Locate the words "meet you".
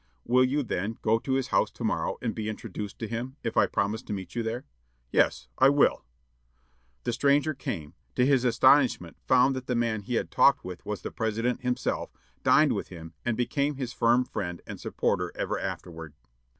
4.13-4.41